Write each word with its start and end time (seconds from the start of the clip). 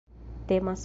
temas 0.47 0.79